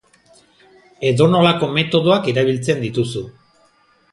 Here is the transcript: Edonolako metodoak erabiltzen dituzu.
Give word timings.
Edonolako 1.09 1.69
metodoak 1.75 2.33
erabiltzen 2.33 2.83
dituzu. 2.87 3.23